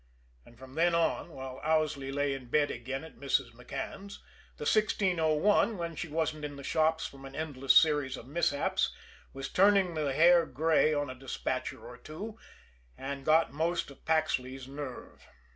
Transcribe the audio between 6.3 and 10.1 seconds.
in the shops from an endless series of mishaps, was turning